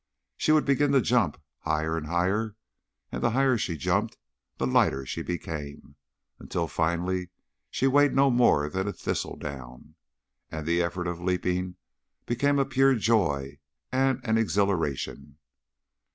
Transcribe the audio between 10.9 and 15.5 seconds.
of leaping became a pure joy and an exhilaration.